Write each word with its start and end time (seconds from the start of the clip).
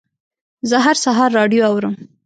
زه 0.69 0.77
هر 0.85 0.95
سهار 1.05 1.29
راډیو 1.39 1.63
اورم. 1.71 1.95